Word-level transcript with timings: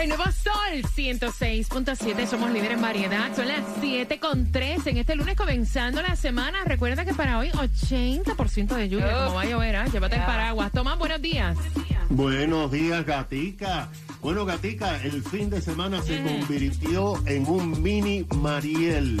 El 0.00 0.08
nuevo 0.08 0.24
Sol 0.24 0.82
106.7, 0.96 2.26
somos 2.26 2.50
líderes 2.50 2.78
en 2.78 2.80
variedad. 2.80 3.36
Son 3.36 3.46
las 3.46 3.60
7 3.82 4.18
con 4.18 4.50
3 4.50 4.86
en 4.86 4.96
este 4.96 5.14
lunes 5.14 5.36
comenzando 5.36 6.00
la 6.00 6.16
semana. 6.16 6.64
Recuerda 6.64 7.04
que 7.04 7.12
para 7.12 7.38
hoy 7.38 7.50
80% 7.50 8.76
de 8.76 8.88
lluvia, 8.88 9.12
como 9.12 9.34
va 9.34 9.42
a 9.42 9.44
llover, 9.44 9.76
¿ah? 9.76 9.86
llévate 9.92 10.16
el 10.16 10.22
paraguas. 10.22 10.72
Tomás, 10.72 10.98
buenos 10.98 11.20
días. 11.20 11.54
Buenos 12.08 12.72
días, 12.72 13.04
gatica. 13.04 13.90
Bueno, 14.20 14.44
Gatica, 14.44 15.02
el 15.02 15.22
fin 15.22 15.48
de 15.48 15.62
semana 15.62 16.02
se 16.02 16.22
convirtió 16.22 17.14
en 17.26 17.48
un 17.48 17.80
mini 17.82 18.26
Mariel 18.36 19.18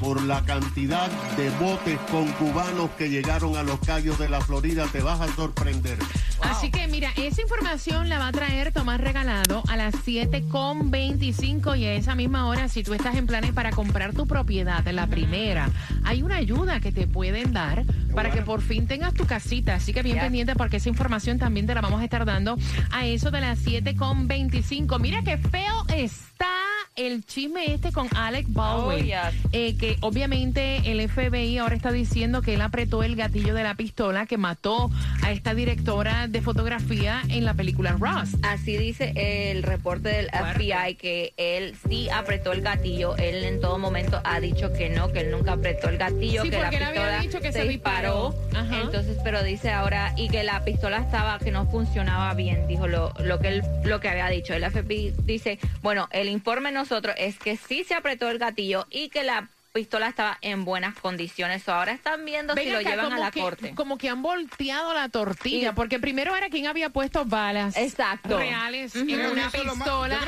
por 0.00 0.22
la 0.22 0.42
cantidad 0.44 1.10
de 1.36 1.50
botes 1.50 1.98
con 2.10 2.26
cubanos 2.32 2.88
que 2.96 3.10
llegaron 3.10 3.56
a 3.56 3.62
los 3.62 3.78
callos 3.80 4.18
de 4.18 4.30
la 4.30 4.40
Florida. 4.40 4.86
Te 4.90 5.02
vas 5.02 5.20
a 5.20 5.28
sorprender. 5.34 5.98
Así 6.40 6.70
que 6.70 6.86
mira, 6.86 7.12
esa 7.16 7.42
información 7.42 8.08
la 8.08 8.18
va 8.18 8.28
a 8.28 8.32
traer 8.32 8.72
Tomás 8.72 9.00
Regalado 9.00 9.62
a 9.68 9.76
las 9.76 9.94
7.25 10.26 11.78
y 11.78 11.84
a 11.84 11.94
esa 11.94 12.16
misma 12.16 12.48
hora, 12.48 12.68
si 12.68 12.82
tú 12.82 12.92
estás 12.92 13.14
en 13.14 13.28
planes 13.28 13.52
para 13.52 13.70
comprar 13.70 14.14
tu 14.14 14.26
propiedad, 14.26 14.84
la 14.88 15.06
primera, 15.06 15.70
hay 16.02 16.24
una 16.24 16.36
ayuda 16.36 16.80
que 16.80 16.90
te 16.90 17.06
pueden 17.06 17.52
dar 17.52 17.84
para 18.16 18.32
que 18.32 18.42
por 18.42 18.60
fin 18.60 18.88
tengas 18.88 19.14
tu 19.14 19.26
casita. 19.26 19.76
Así 19.76 19.92
que 19.92 20.02
bien 20.02 20.18
pendiente 20.18 20.56
porque 20.56 20.78
esa 20.78 20.88
información 20.88 21.38
también 21.38 21.68
te 21.68 21.74
la 21.74 21.82
vamos 21.82 22.00
a 22.00 22.04
estar 22.04 22.24
dando 22.24 22.58
a 22.90 23.06
eso 23.06 23.30
de 23.30 23.40
las 23.40 23.64
7.25. 23.64 24.98
Mira 24.98 25.22
qué 25.22 25.38
feo 25.38 25.84
está 25.94 26.67
el 26.98 27.24
chisme 27.24 27.72
este 27.72 27.92
con 27.92 28.08
Alec 28.16 28.46
Baldwin. 28.48 29.12
Oh, 29.12 29.48
eh, 29.52 29.76
que 29.76 29.96
obviamente 30.00 30.90
el 30.90 31.08
FBI 31.08 31.58
ahora 31.58 31.76
está 31.76 31.92
diciendo 31.92 32.42
que 32.42 32.54
él 32.54 32.60
apretó 32.60 33.02
el 33.02 33.14
gatillo 33.14 33.54
de 33.54 33.62
la 33.62 33.74
pistola 33.74 34.26
que 34.26 34.36
mató 34.36 34.90
a 35.22 35.30
esta 35.30 35.54
directora 35.54 36.26
de 36.28 36.42
fotografía 36.42 37.22
en 37.28 37.44
la 37.44 37.54
película 37.54 37.96
Ross. 37.98 38.36
Así 38.42 38.76
dice 38.76 39.12
el 39.14 39.62
reporte 39.62 40.08
del 40.08 40.28
FBI 40.28 40.96
que 40.96 41.32
él 41.36 41.76
sí 41.88 42.10
apretó 42.10 42.52
el 42.52 42.62
gatillo. 42.62 43.16
Él 43.16 43.44
en 43.44 43.60
todo 43.60 43.78
momento 43.78 44.20
ha 44.24 44.40
dicho 44.40 44.72
que 44.72 44.90
no, 44.90 45.12
que 45.12 45.20
él 45.20 45.30
nunca 45.30 45.52
apretó 45.52 45.88
el 45.88 45.98
gatillo, 45.98 46.42
que 46.42 46.50
la 46.50 46.70
pistola 46.70 47.20
dicho 47.20 47.40
que 47.40 47.52
se, 47.52 47.64
disparó. 47.64 48.34
Entonces, 48.82 49.18
pero 49.22 49.42
dice 49.42 49.70
ahora 49.70 50.14
y 50.16 50.28
que 50.28 50.42
la 50.42 50.64
pistola 50.64 50.98
estaba 50.98 51.38
que 51.38 51.52
no 51.52 51.66
funcionaba 51.66 52.34
bien, 52.34 52.66
dijo 52.66 52.88
lo, 52.88 53.12
lo 53.20 53.38
que 53.38 53.48
él 53.48 53.62
lo 53.84 54.00
que 54.00 54.08
había 54.08 54.28
dicho. 54.28 54.54
El 54.54 54.68
FBI 54.68 55.14
dice, 55.24 55.58
bueno, 55.82 56.08
el 56.12 56.28
informe 56.28 56.72
no 56.72 56.84
nosotros 56.88 57.14
es 57.18 57.38
que 57.38 57.58
sí 57.58 57.84
se 57.84 57.94
apretó 57.94 58.30
el 58.30 58.38
gatillo 58.38 58.86
y 58.90 59.10
que 59.10 59.22
la 59.22 59.50
pistola 59.74 60.08
estaba 60.08 60.38
en 60.40 60.64
buenas 60.64 60.94
condiciones. 60.94 61.68
Ahora 61.68 61.92
están 61.92 62.24
viendo 62.24 62.54
si 62.54 62.70
lo 62.70 62.80
llevan 62.80 63.12
a 63.12 63.18
la 63.18 63.30
corte. 63.30 63.74
Como 63.74 63.98
que 63.98 64.08
han 64.08 64.22
volteado 64.22 64.94
la 64.94 65.10
tortilla, 65.10 65.74
porque 65.74 65.98
primero 65.98 66.34
era 66.34 66.48
quien 66.48 66.66
había 66.66 66.88
puesto 66.88 67.26
balas 67.26 67.76
Exacto. 67.76 68.38
reales 68.38 68.96
en 68.96 69.20
una 69.20 69.50
pistola. 69.50 70.18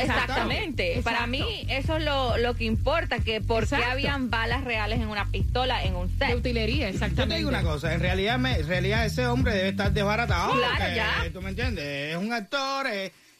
Exactamente. 0.00 1.02
Para 1.04 1.26
mí 1.26 1.66
eso 1.68 1.98
es 1.98 2.04
lo, 2.04 2.38
lo 2.38 2.54
que 2.54 2.64
importa, 2.64 3.18
que 3.18 3.42
por 3.42 3.68
qué 3.68 3.76
habían 3.76 4.30
balas 4.30 4.64
reales 4.64 4.98
en 4.98 5.08
una 5.08 5.26
pistola 5.26 5.84
en 5.84 5.94
un 5.94 6.08
set. 6.18 6.28
De 6.28 6.36
utilería, 6.36 6.88
exactamente. 6.88 7.22
Yo 7.22 7.28
te 7.28 7.36
digo 7.36 7.48
una 7.50 7.62
cosa, 7.62 7.92
en 7.92 8.00
realidad, 8.00 8.38
me, 8.38 8.56
en 8.56 8.66
realidad 8.66 9.04
ese 9.04 9.26
hombre 9.26 9.52
debe 9.52 9.68
estar 9.68 9.92
desbaratado. 9.92 10.54
Claro, 10.54 10.94
ya. 10.94 11.30
¿Tú 11.30 11.42
me 11.42 11.50
entiendes? 11.50 12.14
Es 12.14 12.16
un 12.16 12.32
actor... 12.32 12.86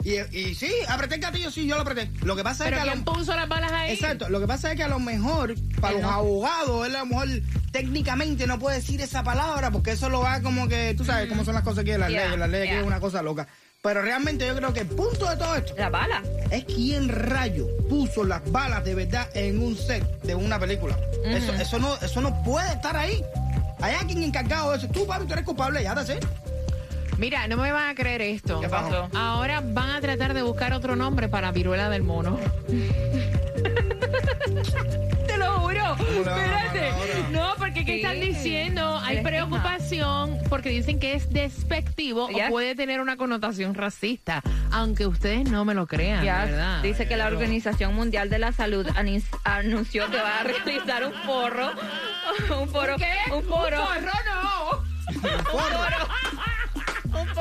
Y, 0.06 0.54
sí, 0.54 0.70
apreté 0.88 1.16
el 1.16 1.20
gatillo, 1.20 1.50
sí, 1.50 1.66
yo 1.66 1.74
lo 1.74 1.82
apreté. 1.82 2.08
Lo 2.22 2.36
que 2.36 2.44
pasa 2.44 2.68
es 2.68 2.74
que. 2.74 2.82
¿quién 2.82 3.04
puso 3.04 3.34
las 3.34 3.48
balas 3.48 3.72
ahí? 3.72 3.92
Exacto. 3.92 4.28
Lo 4.28 4.38
que 4.38 4.46
pasa 4.46 4.70
es 4.70 4.76
que 4.76 4.84
a 4.84 4.88
lo 4.88 5.00
mejor, 5.00 5.54
para 5.80 5.94
los 5.98 6.04
abogados, 6.04 6.86
él 6.86 6.94
a 6.94 7.00
lo 7.00 7.06
mejor 7.06 7.28
técnicamente 7.72 8.46
no 8.46 8.58
puede 8.58 8.76
decir 8.76 9.00
esa 9.00 9.24
palabra 9.24 9.72
porque 9.72 9.92
eso 9.92 10.08
lo 10.08 10.20
va 10.20 10.40
como 10.42 10.68
que. 10.68 10.94
Tú 10.96 11.04
sabes 11.04 11.28
cómo 11.28 11.44
son 11.44 11.54
las 11.54 11.64
cosas 11.64 11.80
aquí 11.80 11.90
en 11.90 12.00
las 12.00 12.10
leyes. 12.10 12.38
Las 12.38 12.48
leyes 12.48 12.68
que 12.70 12.78
es 12.78 12.86
una 12.86 13.00
cosa 13.00 13.20
loca. 13.20 13.48
Pero 13.82 14.02
realmente 14.02 14.46
yo 14.46 14.56
creo 14.56 14.72
que 14.72 14.80
el 14.80 14.86
punto 14.86 15.28
de 15.28 15.36
todo 15.36 15.56
esto. 15.56 15.74
La 15.76 15.88
bala. 15.88 16.22
Es 16.50 16.64
quién 16.64 17.08
rayo 17.08 17.66
puso 17.88 18.22
las 18.22 18.48
balas 18.50 18.84
de 18.84 18.94
verdad 18.94 19.28
en 19.34 19.60
un 19.60 19.76
set 19.76 20.04
de 20.22 20.34
una 20.36 20.58
película. 20.58 20.96
eso, 21.24 21.52
eso, 21.52 21.78
no, 21.78 21.96
eso 21.96 22.20
no 22.20 22.42
puede 22.44 22.68
estar 22.72 22.96
ahí. 22.96 23.22
Hay 23.80 23.94
alguien 23.94 24.22
encargado 24.22 24.70
de 24.70 24.78
eso. 24.78 24.88
Tú, 24.88 25.06
papi, 25.06 25.26
tú 25.26 25.32
eres 25.32 25.44
culpable, 25.44 25.82
ya 25.82 25.94
te 25.94 26.06
sé. 26.06 26.20
Mira, 27.18 27.48
no 27.48 27.56
me 27.56 27.72
van 27.72 27.88
a 27.88 27.94
creer 27.94 28.22
esto. 28.22 28.60
¿Qué 28.60 28.68
pasó? 28.68 29.08
Ahora 29.14 29.62
van 29.64 29.90
a 29.90 30.00
tratar 30.00 30.34
de 30.34 30.42
buscar 30.42 30.72
otro 30.72 30.96
nombre 30.96 31.28
para 31.28 31.50
viruela 31.52 31.88
del 31.88 32.02
mono. 32.02 32.38
Te 35.26 35.36
lo 35.38 35.60
juro. 35.60 35.94
Espérate. 35.94 36.92
No, 37.30 37.54
porque 37.58 37.84
¿qué 37.84 37.96
están 37.96 38.20
diciendo? 38.20 38.98
Hay 39.02 39.22
preocupación 39.22 40.38
porque 40.48 40.68
dicen 40.70 40.98
que 40.98 41.14
es 41.14 41.30
despectivo 41.30 42.26
o 42.26 42.48
puede 42.50 42.74
tener 42.74 43.00
una 43.00 43.16
connotación 43.16 43.74
racista, 43.74 44.42
aunque 44.70 45.06
ustedes 45.06 45.50
no 45.50 45.64
me 45.64 45.74
lo 45.74 45.86
crean, 45.86 46.24
¿verdad? 46.24 46.82
Dice 46.82 47.08
que 47.08 47.16
la 47.16 47.26
Organización 47.26 47.94
Mundial 47.94 48.30
de 48.30 48.38
la 48.38 48.52
Salud 48.52 48.86
anunció 49.44 50.10
que 50.10 50.16
va 50.16 50.40
a 50.40 50.44
realizar 50.44 51.04
un 51.04 51.12
forro. 51.24 51.70
Un 52.60 52.68
foro. 52.68 52.96
¿Qué? 52.98 53.32
Un 53.32 53.42
foro. 53.44 53.80
Un 53.80 53.86
forro 53.86 54.12
no. 54.26 54.82
Un 55.30 55.44
foro 55.44 55.78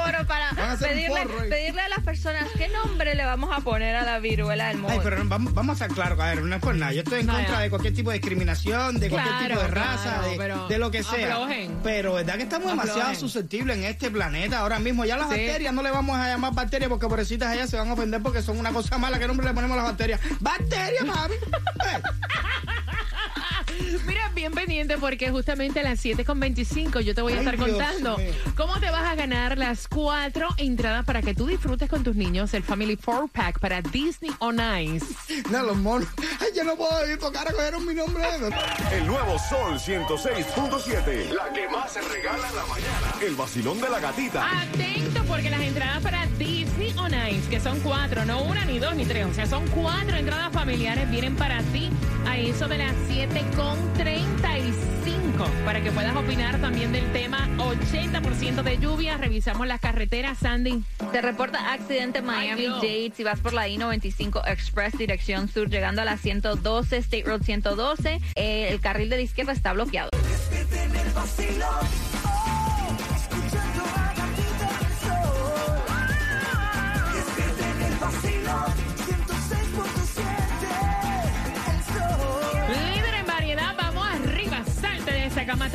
foro 0.06 0.28
para 0.28 0.78
pedirle, 0.78 1.26
pedirle, 1.50 1.82
a 1.82 1.90
las 1.90 2.00
personas 2.00 2.46
qué 2.58 2.68
nombre 2.70 3.16
le 3.16 3.26
vamos 3.26 3.50
a 3.56 3.62
poner 3.62 3.96
a 3.96 4.04
la 4.04 4.20
viruela 4.20 4.68
del 4.68 4.78
mono. 4.78 4.94
Ay, 4.94 5.00
pero 5.04 5.18
vamos, 5.26 5.54
vamos 5.54 5.82
a 5.82 5.86
ser 5.86 5.96
claros, 5.96 6.20
a 6.20 6.28
ver, 6.28 6.42
no 6.42 6.56
es 6.56 6.62
por 6.62 6.76
nada. 6.76 6.94
Yo 6.94 7.02
estoy 7.02 7.22
en 7.22 7.28
contra 7.28 7.60
de 7.60 7.70
cualquier 7.70 7.94
tipo 7.94 8.12
de 8.12 8.18
discriminación, 8.18 9.00
de 9.00 9.10
cualquier 9.10 9.50
tipo 9.50 9.60
de 9.60 9.68
raza, 9.68 10.22
de, 10.70 10.78
lo 10.78 10.92
que 10.92 11.04
sea. 11.04 11.48
Pero 11.84 12.14
verdad 12.14 12.36
que 12.36 12.44
estamos 12.44 12.70
demasiado 12.70 13.16
susceptibles 13.16 13.78
en 13.78 13.84
este 13.86 14.12
planeta 14.12 14.60
ahora 14.60 14.80
mismo. 14.80 15.06
Ya 15.06 15.18
las 15.18 15.30
bacterias 15.30 15.74
no 15.74 15.82
le 15.82 15.92
vamos 15.92 16.18
a 16.18 16.28
llamar 16.28 16.54
bacterias 16.54 16.90
porque 16.90 17.08
pobrecitas 17.08 17.54
ellas 17.54 17.70
se 17.70 17.78
van 17.78 17.90
a 17.90 17.94
ofender 17.94 18.22
porque 18.22 18.42
son 18.42 18.58
una 18.60 18.72
cosa 18.72 18.98
mala. 18.98 19.20
¿Qué 19.20 19.28
nombre 19.28 19.48
le 19.48 19.54
ponemos 19.54 19.76
a 19.76 19.82
las 19.82 19.92
bacterias? 19.92 20.20
¡Bacterias, 20.40 21.06
mami! 21.06 21.36
Mira, 24.06 24.30
bien 24.34 24.52
pendiente 24.52 24.97
porque 24.97 25.31
justamente 25.31 25.80
a 25.80 25.84
las 25.84 26.03
7.25 26.03 27.02
yo 27.02 27.16
te 27.16 27.22
voy 27.22 27.34
a 27.34 27.40
estar 27.40 27.58
contando 27.58 28.18
cómo 28.56 28.80
te 28.80 28.90
vas 28.91 29.06
a 29.06 29.16
ganar 29.16 29.58
las 29.58 29.88
cuatro 29.88 30.50
entradas 30.58 31.06
para 31.06 31.22
que 31.22 31.34
tú 31.34 31.47
disfrutes 31.47 31.90
con 31.90 32.03
tus 32.03 32.16
niños 32.16 32.53
el 32.53 32.64
Family 32.64 32.96
Four 32.96 33.30
Pack 33.30 33.59
para 33.59 33.81
Disney 33.81 34.31
on 34.40 34.59
Ice. 34.81 35.06
No, 35.50 35.64
los 35.64 35.78
monos. 35.78 36.08
Ay, 36.40 36.50
yo 36.56 36.64
no 36.64 36.75
puedo 36.75 37.09
ir 37.09 37.18
tocar 37.18 37.47
a 37.47 37.52
coger 37.52 37.80
mi 37.80 37.94
nombre. 37.94 38.24
El 38.91 39.08
nuevo 39.08 39.38
Sol 39.40 39.80
106.7. 39.80 41.30
La 41.30 41.52
que 41.53 41.68
más 41.69 41.91
se 41.91 42.02
regala 42.02 42.47
en 42.47 42.56
la 42.56 42.66
mañana. 42.66 43.14
El 43.22 43.35
vacilón 43.35 43.81
de 43.81 43.90
la 43.90 44.00
gatita. 44.00 44.62
Atento 44.62 45.24
porque 45.28 45.50
las 45.50 45.62
entradas 45.62 46.02
para 46.02 46.25
Disney 46.38 46.94
on 46.97 47.14
Ice, 47.30 47.50
que 47.50 47.59
son 47.59 47.80
cuatro, 47.80 48.25
no 48.25 48.44
una, 48.44 48.66
ni 48.66 48.80
dos, 48.80 48.96
ni 48.96 49.06
tres, 49.06 49.25
o 49.25 49.34
sea, 49.34 49.46
son 49.46 49.66
cuatro 49.68 50.18
entradas 50.18 50.52
familiares, 50.52 51.09
vienen 51.09 51.35
para 51.35 51.62
ti 51.64 51.90
a 52.25 52.38
eso 52.38 52.68
de 52.68 52.78
las 52.78 52.94
7.35 53.09 55.66
para 55.66 55.81
que 55.81 55.91
puedas 55.91 56.16
opinar 56.16 56.59
también 56.59 56.91
del 56.91 57.12
tema 57.12 57.47
80% 57.58 58.63
de 58.63 58.78
lluvia. 58.78 59.18
Revisamos 59.18 59.68
las 59.68 59.80
carreteras, 59.80 60.40
Sandy. 60.40 60.84
Se 61.12 61.22
reporta 61.22 61.74
accidente 61.74 62.22
Miami-Dade 62.22 63.12
si 63.16 63.24
vas 63.24 63.40
por 63.40 63.53
la 63.53 63.68
I-95 63.68 64.41
Express 64.47 64.97
dirección 64.97 65.47
sur 65.47 65.69
llegando 65.69 66.02
a 66.02 66.06
la 66.06 66.18
112 66.18 66.97
State 66.97 67.24
Road 67.25 67.44
112. 67.44 68.22
Eh, 68.35 68.69
el 68.72 68.80
carril 68.80 69.09
de 69.09 69.18
la 69.18 69.22
izquierda 69.24 69.53
está 69.53 69.74
bloqueado. 69.74 70.09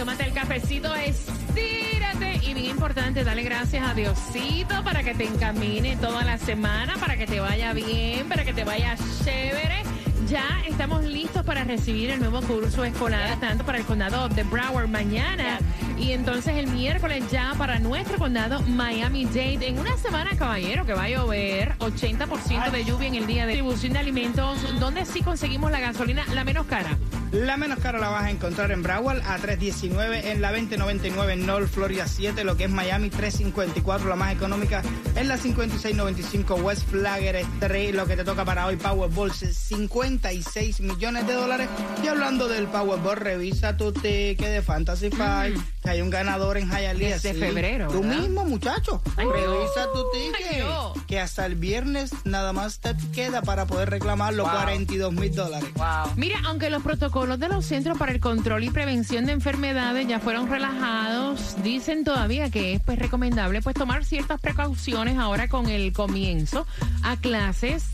Tómate 0.00 0.24
el 0.24 0.32
cafecito, 0.32 0.94
estírate. 0.94 2.40
Y 2.42 2.54
bien 2.54 2.70
importante, 2.70 3.22
dale 3.22 3.42
gracias 3.42 3.86
a 3.86 3.92
Diosito 3.92 4.82
para 4.82 5.02
que 5.02 5.12
te 5.12 5.24
encamine 5.24 5.94
toda 5.96 6.24
la 6.24 6.38
semana, 6.38 6.96
para 6.96 7.18
que 7.18 7.26
te 7.26 7.38
vaya 7.38 7.74
bien, 7.74 8.26
para 8.26 8.46
que 8.46 8.54
te 8.54 8.64
vaya 8.64 8.96
chévere. 9.22 9.82
Ya 10.26 10.62
estamos 10.66 11.04
listos 11.04 11.44
para 11.44 11.64
recibir 11.64 12.12
el 12.12 12.18
nuevo 12.18 12.40
curso 12.40 12.82
escolar, 12.82 13.38
tanto 13.40 13.66
para 13.66 13.76
el 13.76 13.84
condado 13.84 14.30
de 14.30 14.42
Broward 14.44 14.88
mañana 14.88 15.58
y 15.98 16.12
entonces 16.12 16.56
el 16.56 16.68
miércoles 16.68 17.22
ya 17.30 17.52
para 17.58 17.78
nuestro 17.78 18.16
condado 18.16 18.62
Miami-Dade. 18.62 19.68
En 19.68 19.78
una 19.80 19.98
semana, 19.98 20.30
caballero, 20.34 20.86
que 20.86 20.94
va 20.94 21.04
a 21.04 21.10
llover, 21.10 21.76
80% 21.78 22.70
de 22.70 22.84
lluvia 22.86 23.08
en 23.08 23.16
el 23.16 23.26
día 23.26 23.44
de 23.44 23.52
distribución 23.52 23.92
de 23.92 23.98
alimentos, 23.98 24.80
donde 24.80 25.04
sí 25.04 25.20
conseguimos 25.20 25.70
la 25.70 25.80
gasolina 25.80 26.24
la 26.32 26.42
menos 26.42 26.64
cara. 26.64 26.96
La 27.32 27.56
menos 27.56 27.78
cara 27.78 28.00
la 28.00 28.08
vas 28.08 28.24
a 28.24 28.30
encontrar 28.30 28.72
en 28.72 28.82
Broward 28.82 29.22
a 29.24 29.38
319 29.38 30.32
en 30.32 30.42
la 30.42 30.50
2099 30.50 31.32
en 31.34 31.46
North 31.46 31.68
Florida 31.68 32.08
7, 32.08 32.42
lo 32.42 32.56
que 32.56 32.64
es 32.64 32.70
Miami 32.70 33.08
354, 33.08 34.08
la 34.08 34.16
más 34.16 34.34
económica 34.34 34.82
en 35.14 35.28
la 35.28 35.36
5695 35.36 36.56
West 36.56 36.88
Flagger 36.88 37.36
Street, 37.36 37.94
lo 37.94 38.06
que 38.06 38.16
te 38.16 38.24
toca 38.24 38.44
para 38.44 38.66
hoy 38.66 38.74
Powerball 38.74 39.30
56 39.32 40.80
millones 40.80 41.24
de 41.28 41.34
dólares. 41.34 41.68
Y 42.02 42.08
hablando 42.08 42.48
del 42.48 42.66
Powerball, 42.66 43.18
revisa 43.18 43.76
tu 43.76 43.92
ticket 43.92 44.48
de 44.48 44.62
Fantasy 44.62 45.10
Five, 45.10 45.54
que 45.79 45.79
hay 45.84 46.02
un 46.02 46.10
ganador 46.10 46.56
en 46.58 46.68
Hialeah. 46.68 47.18
de 47.18 47.34
febrero. 47.34 47.88
Tú 47.88 48.02
mismo, 48.02 48.44
muchacho. 48.44 49.00
revisa 49.16 49.88
tu 49.92 50.04
ticket, 50.12 51.06
que 51.06 51.20
hasta 51.20 51.46
el 51.46 51.54
viernes 51.54 52.12
nada 52.24 52.52
más 52.52 52.80
te 52.80 52.94
queda 53.12 53.42
para 53.42 53.66
poder 53.66 53.90
reclamar 53.90 54.34
los 54.34 54.48
42 54.48 55.12
mil 55.12 55.34
dólares. 55.34 55.70
Mira, 56.16 56.40
aunque 56.46 56.70
los 56.70 56.82
protocolos 56.82 57.38
de 57.38 57.48
los 57.48 57.64
Centros 57.64 57.98
para 57.98 58.12
el 58.12 58.20
Control 58.20 58.64
y 58.64 58.70
Prevención 58.70 59.26
de 59.26 59.32
Enfermedades 59.32 60.06
ya 60.06 60.20
fueron 60.20 60.48
relajados, 60.48 61.56
dicen 61.62 62.04
todavía 62.04 62.50
que 62.50 62.74
es 62.74 62.82
pues 62.82 62.98
recomendable 62.98 63.62
pues 63.62 63.74
tomar 63.74 64.04
ciertas 64.04 64.40
precauciones 64.40 65.18
ahora 65.18 65.48
con 65.48 65.68
el 65.68 65.92
comienzo 65.92 66.66
a 67.02 67.16
clases 67.16 67.84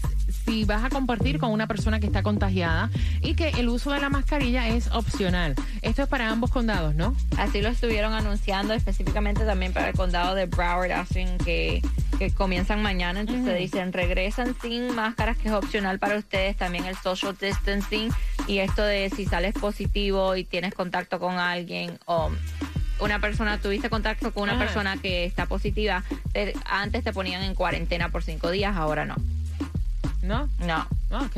si 0.47 0.65
vas 0.65 0.85
a 0.85 0.89
compartir 0.89 1.39
con 1.39 1.51
una 1.51 1.67
persona 1.67 2.01
que 2.01 2.07
está 2.07 2.23
contagiada 2.23 2.91
y 3.21 3.35
que 3.35 3.49
el 3.49 3.69
uso 3.69 3.91
de 3.91 4.01
la 4.01 4.09
mascarilla 4.09 4.69
es 4.69 4.89
opcional. 4.93 5.55
Esto 5.83 6.03
es 6.03 6.09
para 6.09 6.31
ambos 6.31 6.51
condados, 6.51 6.95
¿no? 6.95 7.15
Así 7.37 7.61
lo 7.61 7.69
estuvieron 7.69 8.15
anunciando 8.15 8.73
específicamente 8.73 9.45
también 9.45 9.73
para 9.73 9.89
el 9.89 9.95
condado 9.95 10.35
de 10.35 10.47
Broward, 10.47 10.93
hacen 10.93 11.37
que, 11.39 11.83
que 12.19 12.31
comienzan 12.31 12.81
mañana, 12.83 13.21
entonces 13.21 13.59
dicen 13.59 13.93
regresan 13.93 14.55
sin 14.63 14.95
máscaras 14.95 15.37
que 15.37 15.49
es 15.49 15.55
opcional 15.55 15.99
para 15.99 16.17
ustedes, 16.17 16.57
también 16.57 16.85
el 16.85 16.97
social 16.97 17.37
distancing 17.39 18.11
y 18.47 18.59
esto 18.59 18.83
de 18.85 19.11
si 19.11 19.27
sales 19.27 19.55
positivo 19.55 20.37
y 20.37 20.45
tienes 20.45 20.75
contacto 20.75 21.19
con 21.19 21.39
alguien 21.39 21.99
o 22.07 22.31
una 23.01 23.19
persona, 23.19 23.59
tuviste 23.59 23.91
contacto 23.91 24.33
con 24.33 24.45
una 24.45 24.59
persona 24.59 24.97
que 24.97 25.25
está 25.25 25.47
positiva, 25.47 26.03
antes 26.65 27.05
te 27.05 27.13
ponían 27.13 27.43
en 27.43 27.55
cuarentena 27.55 28.09
por 28.09 28.23
cinco 28.23 28.51
días, 28.51 28.75
ahora 28.77 29.05
no. 29.05 29.17
¿No? 30.27 30.49
No. 30.67 30.87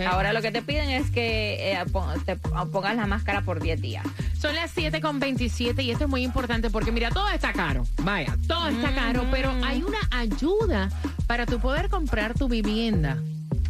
Ahora 0.06 0.32
lo 0.32 0.40
que 0.40 0.50
te 0.50 0.62
piden 0.62 0.88
es 0.90 1.10
que 1.10 1.72
eh, 1.72 1.84
te 2.24 2.36
pongas 2.36 2.96
la 2.96 3.06
máscara 3.06 3.42
por 3.42 3.60
10 3.60 3.82
días. 3.82 4.04
Son 4.40 4.54
las 4.54 4.70
7 4.70 5.00
con 5.00 5.18
27 5.20 5.82
y 5.82 5.90
esto 5.90 6.04
es 6.04 6.10
muy 6.10 6.22
importante 6.22 6.70
porque 6.70 6.90
mira, 6.90 7.10
todo 7.10 7.28
está 7.28 7.52
caro. 7.52 7.84
Vaya, 8.02 8.34
todo 8.46 8.68
está 8.68 8.94
caro, 8.94 9.26
pero 9.30 9.52
hay 9.62 9.82
una 9.82 9.98
ayuda 10.10 10.88
para 11.26 11.44
tu 11.44 11.60
poder 11.60 11.90
comprar 11.90 12.32
tu 12.34 12.48
vivienda. 12.48 13.18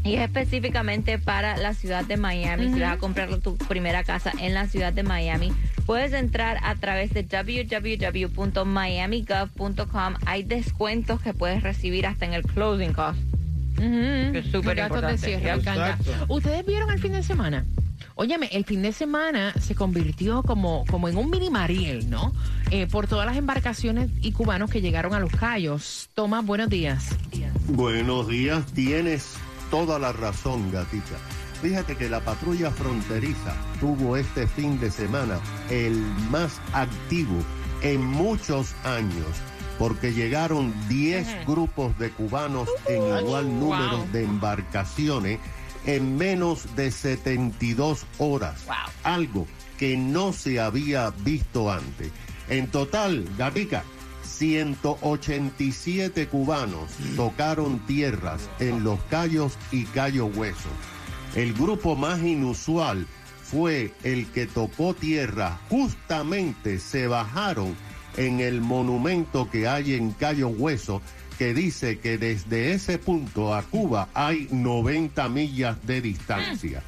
Y 0.04 0.14
es 0.14 0.20
específicamente 0.22 1.18
para 1.18 1.56
la 1.56 1.74
ciudad 1.74 2.04
de 2.04 2.16
Miami. 2.16 2.72
Si 2.72 2.78
vas 2.80 2.92
a 2.92 2.98
comprar 2.98 3.36
tu 3.38 3.56
primera 3.56 4.04
casa 4.04 4.32
en 4.38 4.54
la 4.54 4.68
ciudad 4.68 4.92
de 4.92 5.02
Miami, 5.02 5.52
puedes 5.84 6.12
entrar 6.12 6.60
a 6.62 6.76
través 6.76 7.12
de 7.12 7.24
www.miamigov.com. 7.24 10.14
Hay 10.24 10.44
descuentos 10.44 11.20
que 11.20 11.34
puedes 11.34 11.62
recibir 11.62 12.06
hasta 12.06 12.24
en 12.24 12.34
el 12.34 12.44
closing 12.44 12.92
cost 12.92 13.18
es 13.78 14.46
súper 14.50 14.78
importante. 14.78 15.40
¿Ustedes 16.28 16.66
vieron 16.66 16.90
el 16.90 16.98
fin 16.98 17.12
de 17.12 17.22
semana? 17.22 17.64
Óyeme, 18.14 18.48
el 18.52 18.64
fin 18.64 18.82
de 18.82 18.92
semana 18.92 19.52
se 19.60 19.74
convirtió 19.76 20.42
como, 20.42 20.84
como 20.90 21.08
en 21.08 21.16
un 21.16 21.30
mini 21.30 21.50
Mariel, 21.50 22.10
¿no? 22.10 22.32
Eh, 22.70 22.88
por 22.88 23.06
todas 23.06 23.26
las 23.26 23.36
embarcaciones 23.36 24.10
y 24.20 24.32
cubanos 24.32 24.70
que 24.70 24.80
llegaron 24.80 25.14
a 25.14 25.20
los 25.20 25.30
Cayos. 25.30 26.10
Tomás, 26.14 26.44
buenos 26.44 26.68
días. 26.68 27.16
Buenos 27.68 28.26
días, 28.26 28.66
tienes 28.72 29.34
toda 29.70 29.98
la 29.98 30.12
razón, 30.12 30.70
gatita. 30.72 31.16
Fíjate 31.62 31.96
que 31.96 32.08
la 32.08 32.20
patrulla 32.20 32.70
fronteriza 32.70 33.54
tuvo 33.80 34.16
este 34.16 34.46
fin 34.46 34.80
de 34.80 34.90
semana 34.90 35.38
el 35.70 35.96
más 36.30 36.60
activo 36.72 37.36
en 37.82 38.04
muchos 38.04 38.74
años 38.84 39.26
porque 39.78 40.12
llegaron 40.12 40.74
10 40.88 41.46
grupos 41.46 41.96
de 41.98 42.10
cubanos 42.10 42.68
en 42.86 43.02
igual 43.18 43.60
número 43.60 44.04
de 44.12 44.24
embarcaciones 44.24 45.38
en 45.86 46.16
menos 46.16 46.74
de 46.76 46.90
72 46.90 48.04
horas. 48.18 48.66
Algo 49.04 49.46
que 49.78 49.96
no 49.96 50.32
se 50.32 50.58
había 50.60 51.10
visto 51.10 51.70
antes. 51.70 52.10
En 52.48 52.66
total, 52.68 53.28
Gatica, 53.38 53.84
187 54.22 56.26
cubanos 56.28 56.90
tocaron 57.16 57.78
tierras 57.86 58.48
en 58.58 58.84
los 58.84 59.00
Cayos 59.04 59.56
y 59.70 59.84
Cayo 59.84 60.26
Hueso. 60.26 60.68
El 61.34 61.54
grupo 61.54 61.96
más 61.96 62.22
inusual 62.22 63.06
fue 63.42 63.94
el 64.02 64.26
que 64.26 64.46
tocó 64.46 64.92
tierra. 64.94 65.58
Justamente 65.68 66.78
se 66.78 67.06
bajaron 67.06 67.76
en 68.18 68.40
el 68.40 68.60
monumento 68.60 69.48
que 69.48 69.68
hay 69.68 69.94
en 69.94 70.10
Cayo 70.10 70.48
Hueso, 70.48 71.00
que 71.38 71.54
dice 71.54 72.00
que 72.00 72.18
desde 72.18 72.72
ese 72.72 72.98
punto 72.98 73.54
a 73.54 73.62
Cuba 73.62 74.08
hay 74.12 74.48
90 74.50 75.28
millas 75.28 75.76
de 75.86 76.00
distancia. 76.00 76.82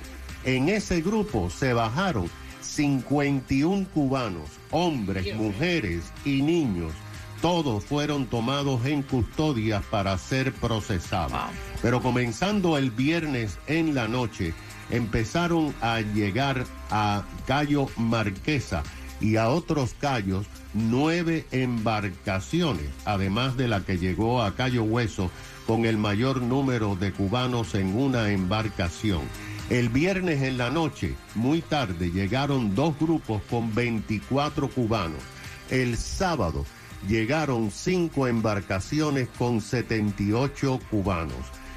En 0.44 0.68
ese 0.68 1.00
grupo 1.00 1.48
se 1.48 1.72
bajaron 1.72 2.28
51 2.60 3.86
cubanos, 3.94 4.50
hombres, 4.72 5.34
mujeres 5.36 6.12
y 6.24 6.42
niños. 6.42 6.92
Todos 7.40 7.84
fueron 7.84 8.26
tomados 8.26 8.84
en 8.84 9.02
custodia 9.02 9.82
para 9.88 10.18
ser 10.18 10.52
procesados. 10.52 11.40
Pero 11.80 12.02
comenzando 12.02 12.76
el 12.76 12.90
viernes 12.90 13.56
en 13.68 13.94
la 13.94 14.08
noche, 14.08 14.52
empezaron 14.90 15.72
a 15.80 16.00
llegar 16.00 16.66
a 16.90 17.22
Cayo 17.46 17.86
Marquesa 17.96 18.82
y 19.20 19.36
a 19.36 19.48
otros 19.48 19.94
callos 20.00 20.46
nueve 20.74 21.46
embarcaciones, 21.50 22.88
además 23.04 23.56
de 23.56 23.68
la 23.68 23.80
que 23.84 23.98
llegó 23.98 24.42
a 24.42 24.54
Cayo 24.54 24.82
Hueso 24.82 25.30
con 25.66 25.84
el 25.84 25.98
mayor 25.98 26.42
número 26.42 26.96
de 26.96 27.12
cubanos 27.12 27.74
en 27.74 27.96
una 27.96 28.30
embarcación. 28.30 29.22
El 29.68 29.88
viernes 29.88 30.42
en 30.42 30.58
la 30.58 30.70
noche, 30.70 31.14
muy 31.34 31.62
tarde, 31.62 32.10
llegaron 32.10 32.74
dos 32.74 32.98
grupos 32.98 33.40
con 33.48 33.72
24 33.74 34.68
cubanos. 34.68 35.22
El 35.70 35.96
sábado 35.96 36.66
llegaron 37.08 37.70
cinco 37.70 38.26
embarcaciones 38.26 39.28
con 39.38 39.60
78 39.60 40.80
cubanos. 40.90 41.36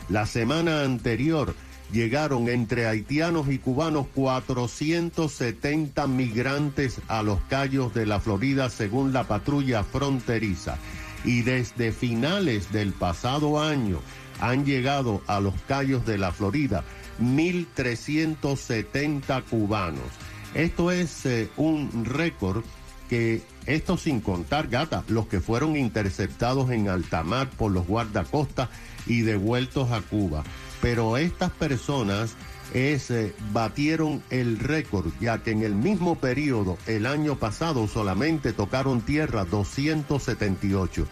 La 0.10 0.25
semana 0.25 0.81
anterior 0.81 1.56
llegaron 1.92 2.50
entre 2.50 2.88
haitianos 2.88 3.50
y 3.50 3.60
cubanos 3.60 4.08
470 4.16 6.08
migrantes 6.08 7.02
a 7.08 7.22
los 7.24 7.40
callos 7.50 7.94
de 7.94 8.06
la 8.06 8.20
Florida 8.20 8.70
según 8.70 9.14
la 9.14 9.26
patrulla 9.26 9.84
fronteriza. 9.84 10.78
Y 11.26 11.42
desde 11.42 11.92
finales 11.92 12.72
del 12.72 12.94
pasado 12.94 13.62
año 13.62 14.00
han 14.40 14.66
llegado 14.66 15.22
a 15.28 15.40
los 15.40 15.54
callos 15.68 16.06
de 16.06 16.18
la 16.18 16.32
Florida 16.32 16.84
1.370 17.22 19.44
cubanos. 19.44 20.08
Esto 20.54 20.92
es 20.92 21.25
eh, 21.25 21.50
un 21.58 22.06
récord 22.06 22.63
que, 23.10 23.42
esto 23.66 23.98
sin 23.98 24.22
contar, 24.22 24.68
gata, 24.68 25.04
los 25.08 25.28
que 25.28 25.40
fueron 25.40 25.75
interceptados 25.75 26.70
en 26.72 26.90
alta 26.90 27.24
mar 27.24 27.50
por 27.50 27.72
los 27.72 27.88
guardacostas 27.88 28.70
y 29.06 29.22
devueltos 29.22 29.92
a 29.92 30.02
Cuba 30.02 30.44
pero 30.84 31.16
estas 31.16 31.50
personas 31.50 32.36
eh, 32.74 33.34
batieron 33.54 34.22
el 34.30 34.60
récord, 34.60 35.13
ya 35.22 35.38
que 35.42 35.52
en 35.52 35.63
el 35.63 35.75
mismo 35.75 36.16
periodo, 36.16 36.78
el 36.88 37.06
año 37.06 37.40
pasado, 37.40 37.88
solamente 37.88 38.52
tocaron 38.52 39.00
tierra 39.00 39.46
278. 39.46 41.08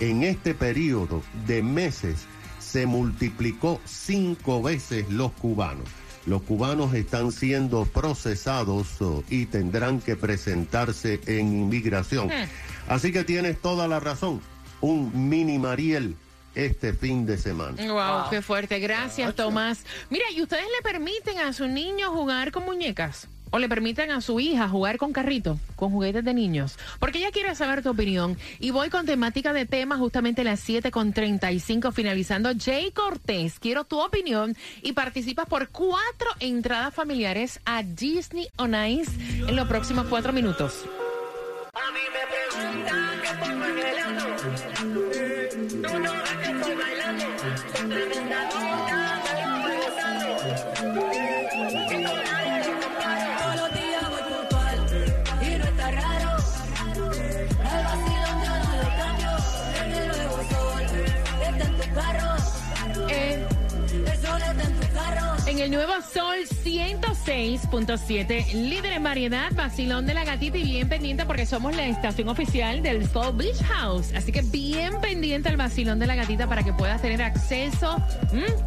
En 0.00 0.22
este 0.22 0.52
periodo 0.52 1.22
de 1.46 1.62
meses 1.62 2.26
se 2.58 2.84
multiplicó 2.84 3.80
cinco 3.86 4.60
veces 4.60 5.08
los 5.08 5.32
cubanos. 5.32 5.88
Los 6.26 6.42
cubanos 6.42 6.92
están 6.92 7.32
siendo 7.32 7.86
procesados 7.86 9.00
oh, 9.00 9.24
y 9.30 9.46
tendrán 9.46 10.00
que 10.00 10.16
presentarse 10.16 11.22
en 11.24 11.54
inmigración. 11.54 12.26
Hmm. 12.26 12.50
Así 12.86 13.12
que 13.12 13.24
tienes 13.24 13.58
toda 13.62 13.88
la 13.88 13.98
razón. 13.98 14.42
Un 14.82 15.30
mini 15.30 15.58
Mariel 15.58 16.16
este 16.56 16.92
fin 16.94 17.26
de 17.26 17.36
semana. 17.36 17.76
Wow, 17.86 18.30
qué 18.30 18.42
fuerte. 18.42 18.80
Gracias, 18.80 19.34
Tomás. 19.34 19.84
Mira, 20.10 20.24
¿y 20.34 20.42
ustedes 20.42 20.64
le 20.64 20.82
permiten 20.82 21.38
a 21.38 21.52
su 21.52 21.68
niño 21.68 22.10
jugar 22.10 22.50
con 22.50 22.64
muñecas? 22.64 23.28
¿O 23.50 23.58
le 23.58 23.68
permiten 23.68 24.10
a 24.10 24.20
su 24.20 24.40
hija 24.40 24.68
jugar 24.68 24.98
con 24.98 25.12
carrito, 25.12 25.58
con 25.76 25.92
juguetes 25.92 26.24
de 26.24 26.34
niños? 26.34 26.76
Porque 26.98 27.18
ella 27.18 27.30
quiere 27.30 27.54
saber 27.54 27.82
tu 27.82 27.90
opinión. 27.90 28.36
Y 28.58 28.70
voy 28.70 28.90
con 28.90 29.06
temática 29.06 29.52
de 29.52 29.66
tema 29.66 29.98
justamente 29.98 30.42
las 30.42 30.58
7 30.60 30.90
con 30.90 31.12
35, 31.12 31.92
finalizando. 31.92 32.50
Jay 32.58 32.90
Cortés, 32.90 33.60
quiero 33.60 33.84
tu 33.84 34.00
opinión 34.00 34.56
y 34.82 34.94
participas 34.94 35.46
por 35.46 35.68
cuatro 35.68 36.28
entradas 36.40 36.92
familiares 36.92 37.60
a 37.64 37.82
Disney 37.84 38.48
on 38.56 38.74
Ice 38.74 39.12
en 39.46 39.54
los 39.54 39.68
próximos 39.68 40.06
cuatro 40.08 40.32
minutos. 40.32 40.84
Thank 47.88 48.14
you. 48.14 48.15
El 65.66 65.72
nuevo 65.72 65.94
Sol 66.00 66.36
106.7, 66.64 68.52
líder 68.52 68.92
en 68.92 69.02
variedad, 69.02 69.50
vacilón 69.52 70.06
de 70.06 70.14
la 70.14 70.24
gatita 70.24 70.58
y 70.58 70.62
bien 70.62 70.88
pendiente 70.88 71.26
porque 71.26 71.44
somos 71.44 71.74
la 71.74 71.88
estación 71.88 72.28
oficial 72.28 72.84
del 72.84 73.08
Soul 73.08 73.36
Beach 73.36 73.60
House. 73.64 74.12
Así 74.14 74.30
que 74.30 74.42
bien 74.42 75.00
pendiente 75.00 75.48
al 75.48 75.56
vacilón 75.56 75.98
de 75.98 76.06
la 76.06 76.14
gatita 76.14 76.46
para 76.46 76.62
que 76.62 76.72
puedas 76.72 77.02
tener 77.02 77.20
acceso 77.20 77.96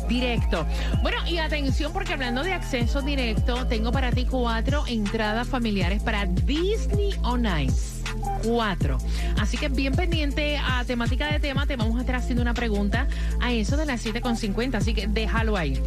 directo. 0.09 0.65
Bueno, 1.01 1.25
y 1.25 1.37
atención 1.37 1.93
porque 1.93 2.11
hablando 2.11 2.43
de 2.43 2.51
acceso 2.51 3.01
directo, 3.01 3.65
tengo 3.67 3.93
para 3.93 4.11
ti 4.11 4.25
cuatro 4.25 4.83
entradas 4.85 5.47
familiares 5.47 6.03
para 6.03 6.25
Disney 6.25 7.13
on 7.23 7.45
Ice. 7.61 7.98
Cuatro. 8.43 8.97
Así 9.37 9.57
que 9.57 9.69
bien 9.69 9.93
pendiente 9.93 10.57
a 10.57 10.83
temática 10.85 11.31
de 11.31 11.39
tema, 11.39 11.65
te 11.65 11.75
vamos 11.75 11.97
a 11.97 12.01
estar 12.01 12.15
haciendo 12.15 12.41
una 12.41 12.53
pregunta 12.53 13.07
a 13.41 13.51
eso 13.51 13.77
de 13.77 13.85
las 13.85 14.05
7.50, 14.05 14.75
así 14.75 14.93
que 14.93 15.07
déjalo 15.07 15.57
ahí. 15.57 15.81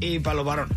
y 0.00 0.18
para 0.20 0.36
los 0.36 0.46
varones. 0.46 0.76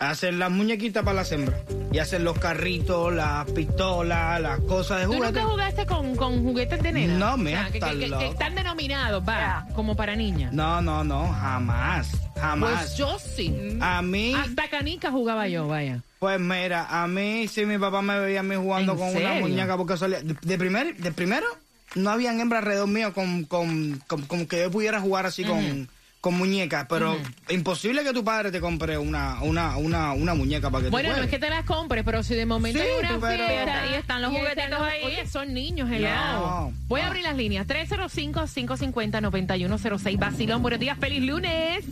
Hacen 0.00 0.38
las 0.38 0.50
muñequitas 0.50 1.04
para 1.04 1.16
las 1.16 1.30
hembras. 1.30 1.60
Y 1.92 1.98
hacen 1.98 2.24
los 2.24 2.38
carritos, 2.38 3.12
las 3.12 3.44
pistolas, 3.50 4.40
las 4.40 4.58
cosas 4.60 5.00
de 5.00 5.06
juguete. 5.06 5.26
¿Tú 5.26 5.32
nunca 5.34 5.46
jugaste 5.46 5.84
con, 5.84 6.16
con 6.16 6.42
juguetes 6.42 6.82
de 6.82 6.92
nena? 6.92 7.18
No, 7.18 7.36
me 7.36 7.54
que, 7.70 7.78
están 8.24 8.54
denominados, 8.54 9.22
va, 9.28 9.66
como 9.74 9.94
para 9.94 10.16
niñas. 10.16 10.54
No, 10.54 10.80
no, 10.80 11.04
no, 11.04 11.30
jamás, 11.30 12.12
jamás. 12.34 12.80
Pues 12.80 12.96
yo 12.96 13.18
sí. 13.18 13.76
A 13.82 14.00
mí... 14.00 14.32
Hasta 14.34 14.70
canica 14.70 15.10
jugaba 15.10 15.48
yo, 15.48 15.68
vaya. 15.68 16.00
Pues 16.18 16.40
mira, 16.40 16.86
a 16.88 17.06
mí 17.06 17.46
sí 17.46 17.66
mi 17.66 17.76
papá 17.76 18.00
me 18.00 18.18
veía 18.20 18.40
a 18.40 18.42
mí 18.42 18.56
jugando 18.56 18.96
con 18.96 19.14
una 19.14 19.34
muñeca 19.34 19.76
porque 19.76 19.98
solía... 19.98 20.20
De, 20.22 20.56
primer, 20.56 20.96
de 20.96 21.12
primero, 21.12 21.46
no 21.94 22.08
habían 22.08 22.40
hembras 22.40 22.60
alrededor 22.62 22.88
mío 22.88 23.12
con, 23.12 23.44
con, 23.44 24.00
con, 24.06 24.46
que 24.46 24.62
yo 24.62 24.70
pudiera 24.70 24.98
jugar 24.98 25.26
así 25.26 25.44
con 25.44 25.90
con 26.20 26.34
muñecas, 26.34 26.86
pero 26.88 27.16
imposible 27.48 28.04
que 28.04 28.12
tu 28.12 28.22
padre 28.22 28.52
te 28.52 28.60
compre 28.60 28.98
una, 28.98 29.42
una, 29.42 29.78
una, 29.78 30.12
una 30.12 30.34
muñeca 30.34 30.68
para 30.70 30.84
que 30.84 30.90
bueno, 30.90 31.08
Bueno, 31.08 31.22
no 31.22 31.24
es 31.24 31.30
que 31.30 31.38
te 31.38 31.48
las 31.48 31.64
compres, 31.64 32.04
pero 32.04 32.22
si 32.22 32.34
de 32.34 32.44
momento 32.44 32.82
hay 32.82 32.90
una 32.98 33.18
fiesta 33.18 33.86
y 33.90 33.94
están 33.94 34.20
los 34.20 34.30
juguetitos 34.30 34.78
ahí. 34.80 35.02
Oye, 35.04 35.26
son 35.26 35.54
niños, 35.54 35.88
hello. 35.90 36.70
Voy 36.88 37.00
a 37.00 37.06
abrir 37.06 37.22
las 37.24 37.36
líneas. 37.36 37.66
305-550-9106. 37.66 40.18
Basilón, 40.18 40.60
buenos 40.60 40.80
días, 40.80 40.98
feliz 40.98 41.22
lunes. 41.22 41.86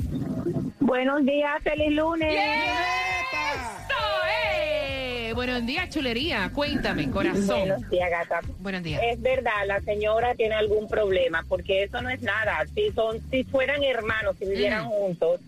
Buenos 0.80 1.25
días, 1.25 1.62
feliz 1.62 1.92
lunes. 1.92 2.35
Buenos 5.38 5.64
días, 5.66 5.88
chulería. 5.88 6.50
Cuéntame, 6.52 7.09
corazón. 7.12 7.61
Buenos 7.61 7.90
días, 7.90 8.11
gata. 8.11 8.40
Buenos 8.59 8.83
días. 8.83 9.00
Es 9.04 9.23
verdad, 9.23 9.68
la 9.68 9.80
señora 9.83 10.35
tiene 10.35 10.57
algún 10.57 10.88
problema, 10.88 11.45
porque 11.49 11.85
eso 11.85 12.02
no 12.02 12.11
es 12.11 12.21
nada. 12.23 12.66
Si 12.75 12.90
son, 12.90 13.21
si 13.30 13.45
fueran 13.45 13.85
hermanos, 13.85 14.35
si 14.37 14.47
vivieran 14.47 14.87
juntos, 14.87 15.38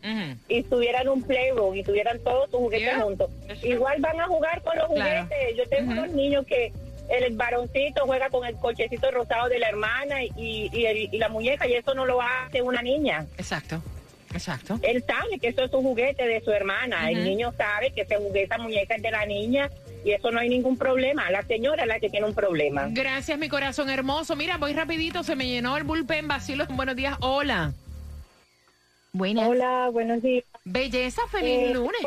y 0.46 0.62
tuvieran 0.62 1.08
un 1.08 1.24
playroom 1.24 1.74
y 1.74 1.82
tuvieran 1.82 2.20
todos 2.20 2.48
sus 2.52 2.60
juguetes 2.60 3.02
juntos, 3.02 3.30
igual 3.64 4.00
van 4.00 4.20
a 4.20 4.28
jugar 4.28 4.62
con 4.62 4.78
los 4.78 4.86
juguetes. 4.86 5.56
Yo 5.56 5.68
tengo 5.68 5.90
unos 5.90 6.10
niños 6.10 6.46
que 6.46 6.72
el 7.08 7.34
varoncito 7.34 8.06
juega 8.06 8.30
con 8.30 8.46
el 8.46 8.54
cochecito 8.54 9.10
rosado 9.10 9.48
de 9.48 9.58
la 9.58 9.70
hermana 9.70 10.22
y, 10.22 10.70
y, 10.72 11.18
la 11.18 11.28
muñeca, 11.28 11.66
y 11.66 11.72
eso 11.72 11.94
no 11.94 12.06
lo 12.06 12.22
hace 12.22 12.62
una 12.62 12.80
niña. 12.80 13.26
Exacto. 13.38 13.82
Exacto. 14.32 14.78
Él 14.82 15.04
sabe 15.06 15.38
que 15.38 15.48
eso 15.48 15.64
es 15.64 15.72
un 15.72 15.82
juguete 15.82 16.26
de 16.26 16.40
su 16.40 16.50
hermana. 16.50 17.10
El 17.10 17.24
niño 17.24 17.52
sabe 17.56 17.92
que 17.92 18.02
ese 18.02 18.16
juguete, 18.16 18.44
esa 18.44 18.58
muñeca 18.58 18.94
es 18.94 19.02
de 19.02 19.10
la 19.10 19.26
niña 19.26 19.70
y 20.04 20.12
eso 20.12 20.30
no 20.30 20.38
hay 20.38 20.48
ningún 20.48 20.76
problema. 20.76 21.30
La 21.30 21.42
señora 21.42 21.82
es 21.82 21.88
la 21.88 22.00
que 22.00 22.08
tiene 22.10 22.26
un 22.26 22.34
problema. 22.34 22.88
Gracias, 22.90 23.38
mi 23.38 23.48
corazón 23.48 23.90
hermoso. 23.90 24.36
Mira, 24.36 24.56
voy 24.56 24.72
rapidito, 24.72 25.22
se 25.22 25.36
me 25.36 25.46
llenó 25.46 25.76
el 25.76 25.84
bullpen 25.84 26.28
vacío. 26.28 26.64
Buenos 26.70 26.96
días, 26.96 27.16
hola. 27.20 27.72
Buenas. 29.12 29.48
Hola, 29.48 29.88
buenos 29.92 30.22
días. 30.22 30.44
Belleza, 30.64 31.22
feliz 31.30 31.70
eh, 31.70 31.74
lunes. 31.74 32.00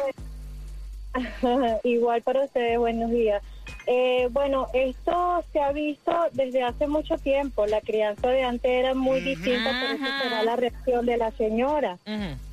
Pues, 1.42 1.56
igual 1.84 2.22
para 2.22 2.46
ustedes, 2.46 2.78
buenos 2.80 3.12
días. 3.12 3.44
Eh, 3.86 4.30
bueno, 4.32 4.68
esto 4.74 5.44
se 5.52 5.60
ha 5.60 5.72
visto 5.72 6.12
desde 6.32 6.64
hace 6.64 6.88
mucho 6.88 7.18
tiempo. 7.18 7.66
La 7.66 7.82
crianza 7.82 8.30
de 8.30 8.44
antes 8.44 8.72
era 8.72 8.94
muy 8.94 9.22
distinta, 9.22 9.70
por 9.82 9.96
eso 9.96 10.06
será 10.22 10.44
la 10.44 10.56
reacción 10.56 11.06
de 11.06 11.18
la 11.18 11.32
señora. 11.32 11.98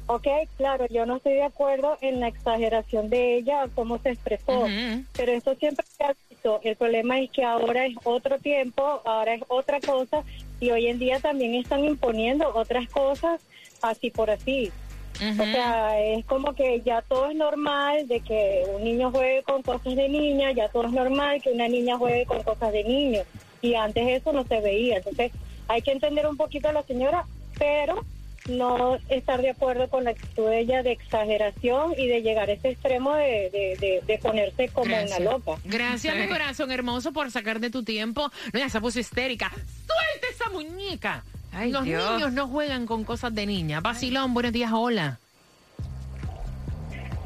Ok, 0.06 0.26
claro, 0.56 0.86
yo 0.88 1.06
no 1.06 1.16
estoy 1.18 1.34
de 1.34 1.44
acuerdo 1.44 1.96
en 2.00 2.18
la 2.18 2.26
exageración 2.26 3.10
de 3.10 3.36
ella, 3.36 3.68
cómo 3.76 3.98
se 3.98 4.10
expresó, 4.10 4.66
pero 5.12 5.30
eso 5.30 5.54
siempre 5.54 5.86
se 5.86 6.02
ha 6.02 6.16
visto. 6.28 6.60
El 6.64 6.74
problema 6.74 7.20
es 7.20 7.30
que 7.30 7.44
ahora 7.44 7.86
es 7.86 7.94
otro 8.02 8.38
tiempo, 8.38 9.02
ahora 9.04 9.34
es 9.34 9.42
otra 9.46 9.78
cosa, 9.80 10.24
y 10.58 10.70
hoy 10.72 10.88
en 10.88 10.98
día 10.98 11.20
también 11.20 11.54
están 11.54 11.84
imponiendo 11.84 12.50
otras 12.54 12.88
cosas 12.88 13.40
así 13.82 14.10
por 14.10 14.30
así. 14.30 14.72
O 15.20 15.44
sea, 15.44 16.00
es 16.00 16.24
como 16.24 16.54
que 16.54 16.80
ya 16.80 17.02
todo 17.02 17.30
es 17.30 17.36
normal 17.36 18.08
de 18.08 18.20
que 18.20 18.64
un 18.74 18.84
niño 18.84 19.10
juegue 19.10 19.42
con 19.42 19.62
cosas 19.62 19.94
de 19.94 20.08
niña, 20.08 20.52
ya 20.52 20.68
todo 20.68 20.86
es 20.86 20.92
normal 20.92 21.42
que 21.42 21.50
una 21.50 21.68
niña 21.68 21.98
juegue 21.98 22.24
con 22.24 22.42
cosas 22.42 22.72
de 22.72 22.84
niño. 22.84 23.20
Y 23.60 23.74
antes 23.74 24.08
eso 24.08 24.32
no 24.32 24.44
se 24.44 24.60
veía. 24.60 24.96
Entonces, 24.96 25.32
hay 25.68 25.82
que 25.82 25.92
entender 25.92 26.26
un 26.26 26.36
poquito 26.36 26.68
a 26.68 26.72
la 26.72 26.82
señora, 26.84 27.26
pero 27.58 28.02
no 28.48 28.96
estar 29.08 29.42
de 29.42 29.50
acuerdo 29.50 29.88
con 29.88 30.04
la 30.04 30.10
actitud 30.10 30.48
de 30.48 30.60
ella 30.60 30.82
de 30.82 30.92
exageración 30.92 31.94
y 31.96 32.06
de 32.06 32.22
llegar 32.22 32.48
a 32.48 32.52
ese 32.52 32.70
extremo 32.70 33.14
de, 33.14 34.02
de, 34.06 34.18
ponerse 34.18 34.68
como 34.68 34.94
una 34.94 35.18
loca. 35.18 35.52
Gracias, 35.64 36.16
mi 36.16 36.26
corazón 36.28 36.70
hermoso, 36.70 37.12
por 37.12 37.30
sacar 37.30 37.60
de 37.60 37.70
tu 37.70 37.84
tiempo. 37.84 38.30
No, 38.52 38.58
ya 38.58 38.68
se 38.68 38.80
puso 38.80 38.98
histérica. 38.98 39.50
¡Suelta 39.50 40.26
esa 40.30 40.50
muñeca! 40.50 41.24
Los 41.52 41.84
niños 41.84 42.32
no 42.32 42.48
juegan 42.48 42.86
con 42.86 43.04
cosas 43.04 43.34
de 43.34 43.46
niña. 43.46 43.80
Basilón, 43.80 44.34
buenos 44.34 44.52
días, 44.52 44.70
hola. 44.72 45.18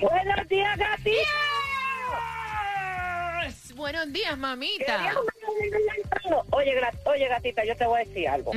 Buenos 0.01 0.49
días, 0.49 0.79
gatita. 0.79 1.21
Buenos 3.77 4.13
días, 4.13 4.39
mamita. 4.39 5.13
Oye, 6.51 6.81
oye, 7.05 7.29
gatita, 7.29 7.65
yo 7.65 7.77
te 7.77 7.87
voy 7.87 8.01
a 8.01 8.05
decir 8.05 8.29
algo. 8.29 8.53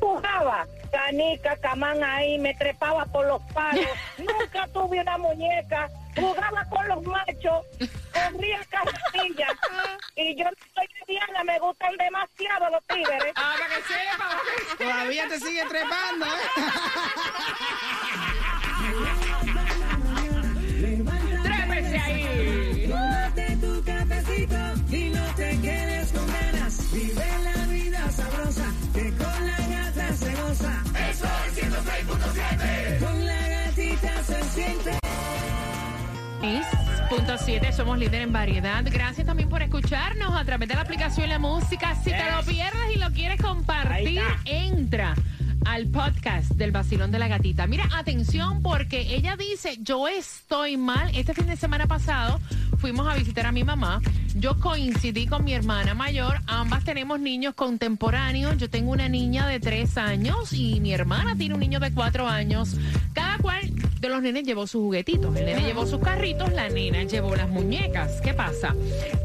Jugaba 0.00 0.66
canica, 0.90 1.56
camán 1.56 2.02
ahí, 2.02 2.38
me 2.38 2.54
trepaba 2.54 3.04
por 3.06 3.26
los 3.26 3.42
palos. 3.52 3.84
Nunca 4.18 4.66
tuve 4.68 5.00
una 5.00 5.18
muñeca. 5.18 5.88
Jugaba 6.16 6.64
con 6.64 6.88
los 6.88 7.02
machos, 7.04 7.64
corría 8.12 8.60
carretillas. 8.68 9.52
y 10.16 10.36
yo 10.36 10.44
no 10.44 10.50
soy 10.74 10.86
cristiana, 11.10 11.44
me 11.44 11.58
gustan 11.58 11.96
demasiado 11.96 12.70
los 12.70 12.84
tigres. 12.86 13.32
Ah, 13.34 13.54
para 13.58 13.74
que 13.74 13.82
sepa. 13.82 14.28
Todavía 14.78 15.28
te 15.28 15.40
sigue 15.40 15.64
trepando, 15.66 16.26
¿eh? 16.26 16.30
Trépese 21.42 21.98
ahí. 21.98 22.88
Tómate 22.88 23.56
tu 23.56 23.84
cafecito 23.84 24.56
y 24.96 25.10
no 25.10 25.34
te 25.34 25.60
quedes 25.60 26.12
con 26.12 26.26
ganas. 26.26 26.92
Vive 26.92 27.26
la 27.44 27.66
vida 27.66 28.10
sabrosa 28.10 28.72
que 28.94 29.16
con 29.16 29.46
la 29.46 29.58
gata 29.68 30.12
se 30.14 30.34
goza. 30.34 30.82
Eso 31.10 31.26
es 31.46 31.56
106.7. 31.56 32.98
Con 33.00 33.26
la 33.26 33.48
gatita 33.48 34.22
se 34.22 34.42
siente. 34.44 34.98
Punto 36.40 36.89
7, 37.10 37.72
somos 37.72 37.98
líder 37.98 38.22
en 38.22 38.32
variedad. 38.32 38.84
Gracias 38.88 39.26
también 39.26 39.48
por 39.48 39.62
escucharnos 39.62 40.32
a 40.32 40.44
través 40.44 40.68
de 40.68 40.76
la 40.76 40.82
aplicación 40.82 41.28
La 41.28 41.40
Música. 41.40 41.96
Si 41.96 42.10
te 42.10 42.30
lo 42.30 42.42
pierdes 42.44 42.94
y 42.94 42.98
lo 43.00 43.10
quieres 43.10 43.42
compartir, 43.42 44.22
entra 44.44 45.16
al 45.66 45.88
podcast 45.88 46.52
del 46.52 46.70
vacilón 46.70 47.10
de 47.10 47.18
la 47.18 47.26
gatita. 47.26 47.66
Mira, 47.66 47.88
atención 47.96 48.62
porque 48.62 49.14
ella 49.14 49.36
dice, 49.36 49.78
yo 49.80 50.06
estoy 50.06 50.76
mal. 50.76 51.10
Este 51.12 51.34
fin 51.34 51.46
de 51.46 51.56
semana 51.56 51.88
pasado 51.88 52.40
fuimos 52.78 53.08
a 53.08 53.14
visitar 53.14 53.44
a 53.46 53.52
mi 53.52 53.64
mamá. 53.64 54.00
Yo 54.36 54.60
coincidí 54.60 55.26
con 55.26 55.44
mi 55.44 55.52
hermana 55.52 55.94
mayor. 55.94 56.40
Ambas 56.46 56.84
tenemos 56.84 57.18
niños 57.18 57.54
contemporáneos. 57.54 58.56
Yo 58.56 58.70
tengo 58.70 58.92
una 58.92 59.08
niña 59.08 59.48
de 59.48 59.58
tres 59.58 59.98
años 59.98 60.52
y 60.52 60.78
mi 60.78 60.92
hermana 60.92 61.34
tiene 61.36 61.54
un 61.54 61.60
niño 61.60 61.80
de 61.80 61.92
cuatro 61.92 62.28
años. 62.28 62.76
Cada 63.12 63.38
cual 63.38 63.68
de 64.00 64.08
los 64.08 64.22
nenes 64.22 64.44
llevó 64.44 64.66
sus 64.66 64.80
juguetitos. 64.80 65.36
El 65.36 65.44
nene 65.44 65.62
llevó 65.62 65.86
sus 65.86 66.00
carritos, 66.00 66.50
la 66.52 66.70
nena 66.70 67.04
llevó 67.04 67.36
las 67.36 67.50
muñecas. 67.50 68.20
¿Qué 68.22 68.32
pasa? 68.32 68.74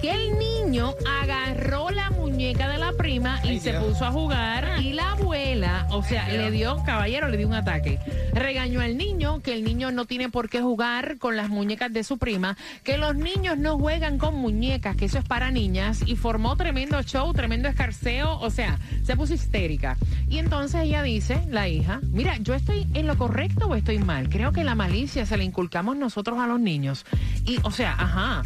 Que 0.01 0.11
el 0.11 0.37
niño 0.37 0.93
agarró 1.21 1.89
la 1.91 2.04
muñeca 2.35 2.67
de 2.67 2.77
la 2.77 2.91
prima 2.91 3.39
y 3.45 3.61
se 3.61 3.71
puso 3.75 4.03
a 4.03 4.11
jugar 4.11 4.81
y 4.81 4.91
la 4.91 5.11
abuela, 5.11 5.87
o 5.91 6.03
sea, 6.03 6.27
le 6.27 6.51
dio, 6.51 6.83
caballero, 6.85 7.29
le 7.29 7.37
dio 7.37 7.47
un 7.47 7.53
ataque. 7.53 7.97
Regañó 8.33 8.81
al 8.81 8.97
niño 8.97 9.39
que 9.41 9.53
el 9.53 9.63
niño 9.63 9.89
no 9.93 10.03
tiene 10.03 10.27
por 10.27 10.49
qué 10.49 10.59
jugar 10.61 11.17
con 11.17 11.37
las 11.37 11.47
muñecas 11.47 11.93
de 11.93 12.03
su 12.03 12.17
prima, 12.17 12.57
que 12.83 12.97
los 12.97 13.15
niños 13.15 13.57
no 13.57 13.79
juegan 13.79 14.17
con 14.17 14.35
muñecas, 14.35 14.97
que 14.97 15.05
eso 15.05 15.17
es 15.17 15.23
para 15.23 15.49
niñas 15.49 16.01
y 16.05 16.17
formó 16.17 16.57
tremendo 16.57 17.01
show, 17.03 17.31
tremendo 17.31 17.69
escarceo, 17.69 18.37
o 18.37 18.49
sea, 18.49 18.79
se 19.05 19.15
puso 19.15 19.33
histérica. 19.33 19.95
Y 20.29 20.39
entonces 20.39 20.81
ella 20.81 21.03
dice, 21.03 21.41
la 21.49 21.69
hija, 21.69 22.01
mira, 22.11 22.35
yo 22.39 22.53
estoy 22.53 22.85
en 22.95 23.07
lo 23.07 23.17
correcto 23.17 23.67
o 23.67 23.75
estoy 23.75 23.99
mal. 23.99 24.27
Creo 24.27 24.51
que 24.51 24.65
la 24.65 24.75
malicia 24.75 25.25
se 25.25 25.37
la 25.37 25.45
inculcamos 25.45 25.95
nosotros 25.95 26.37
a 26.39 26.47
los 26.47 26.59
niños. 26.59 27.05
Y, 27.45 27.59
o 27.63 27.71
sea, 27.71 27.93
ajá, 27.93 28.43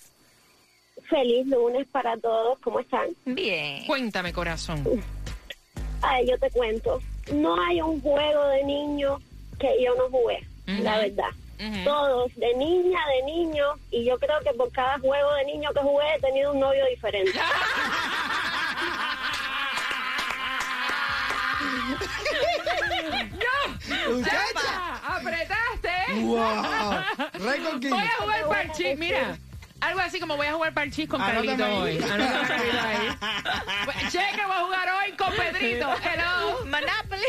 Feliz 1.08 1.46
lunes 1.46 1.86
para 1.92 2.16
todos. 2.16 2.58
¿Cómo 2.60 2.80
están? 2.80 3.08
Bien. 3.24 3.86
Cuéntame, 3.86 4.32
corazón. 4.32 4.84
Ay, 6.02 6.28
yo 6.28 6.38
te 6.38 6.50
cuento. 6.50 7.00
No 7.32 7.60
hay 7.62 7.80
un 7.80 8.00
juego 8.00 8.44
de 8.48 8.64
niño 8.64 9.20
que 9.58 9.82
yo 9.82 9.94
no 9.96 10.08
jugué, 10.10 10.46
la 10.66 10.98
verdad. 10.98 11.30
Todos, 11.84 12.32
de 12.36 12.54
niña, 12.54 13.00
de 13.08 13.22
niño, 13.24 13.64
y 13.90 14.04
yo 14.04 14.16
creo 14.18 14.38
que 14.44 14.52
por 14.54 14.70
cada 14.70 14.98
juego 15.00 15.34
de 15.34 15.44
niño 15.46 15.70
que 15.72 15.80
jugué 15.80 16.14
he 16.14 16.20
tenido 16.20 16.52
un 16.52 16.60
novio 16.60 16.86
diferente. 16.86 17.32
¡No! 23.38 24.24
¡Apretaste! 25.02 25.90
¡Wow! 26.22 26.62
Voy 27.90 27.98
a 27.98 28.16
jugar 28.18 28.48
parchís, 28.48 28.98
mira. 28.98 29.38
Algo 29.80 30.00
así 30.00 30.18
como 30.18 30.36
voy 30.36 30.46
a 30.46 30.54
jugar 30.54 30.74
parchís 30.74 31.08
con 31.08 31.20
Carlito 31.20 31.78
hoy. 31.78 31.98
Cheque, 34.10 34.42
voy 34.46 34.56
a 34.56 34.64
jugar 34.64 34.88
hoy 35.02 35.12
con 35.12 35.32
Pedrito. 35.34 35.88
Hello. 36.02 36.64
Monopoly. 36.64 37.22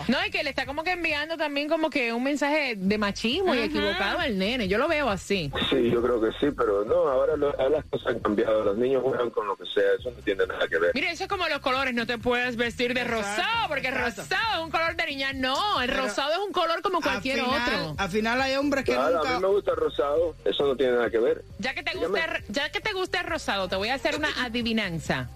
No, 0.08 0.18
y 0.26 0.30
que 0.30 0.44
le 0.44 0.50
está 0.50 0.66
como 0.66 0.84
que 0.84 0.90
enviando 0.90 1.38
también 1.38 1.70
como 1.70 1.88
que 1.88 2.12
un 2.12 2.22
mensaje 2.22 2.74
de 2.76 2.98
machismo 2.98 3.54
y 3.54 3.60
equivocado 3.60 4.18
al 4.18 4.36
nene. 4.36 4.68
Yo 4.68 4.76
lo 4.76 4.86
veo 4.86 5.08
así. 5.08 5.50
Sí, 5.70 5.90
yo 5.90 6.02
creo 6.02 6.20
que 6.20 6.32
sí, 6.38 6.52
pero 6.54 6.84
no, 6.84 7.08
ahora, 7.08 7.34
las 7.38 7.84
cosas 7.86 8.08
han 8.08 8.20
cambiado. 8.20 8.62
Los 8.62 8.76
niños 8.76 9.02
juegan 9.02 9.30
con 9.30 9.46
lo 9.46 9.56
que 9.56 9.64
sea. 9.64 9.94
Eso 9.98 10.10
no 10.10 10.22
tiene 10.22 10.46
nada 10.46 10.68
que 10.68 10.78
ver. 10.78 10.90
Mire, 10.94 11.12
eso 11.12 11.24
es 11.24 11.30
como 11.30 11.48
los 11.48 11.60
colores. 11.60 11.94
No 11.94 12.06
te 12.06 12.18
puedes 12.18 12.56
vestir 12.56 12.92
de 12.92 13.04
rosado 13.04 13.68
porque 13.68 13.90
rosado 13.90 14.26
es 14.52 14.60
un 14.62 14.70
color 14.70 14.96
de 14.96 15.06
niña. 15.06 15.32
No, 15.32 15.80
el 15.80 15.88
rosado 15.88 16.32
es 16.32 16.38
un 16.46 16.52
color 16.52 16.82
como 16.82 17.00
cualquier 17.00 17.40
otro. 17.40 17.69
Al 17.96 18.08
final 18.08 18.40
hay 18.40 18.56
hombres 18.56 18.84
que 18.84 18.94
nunca... 18.94 19.20
A 19.20 19.34
mí 19.34 19.40
me 19.40 19.48
gusta 19.48 19.72
el 19.72 19.76
rosado, 19.76 20.34
eso 20.44 20.66
no 20.66 20.76
tiene 20.76 20.92
nada 20.92 21.10
que 21.10 21.18
ver. 21.18 21.44
Ya 21.58 21.74
que 21.74 21.82
te 21.82 21.96
gusta, 21.96 22.40
ya 22.48 22.70
que 22.70 22.80
te 22.80 22.92
gusta 22.92 23.20
el 23.20 23.26
rosado, 23.26 23.68
te 23.68 23.76
voy 23.76 23.88
a 23.88 23.94
hacer 23.94 24.16
una 24.16 24.28
adivinanza. 24.44 25.28